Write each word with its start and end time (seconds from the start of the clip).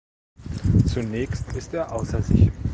Zunächst 0.87 1.53
ist 1.53 1.75
er 1.75 1.91
außer 1.91 2.23
sich. 2.23 2.49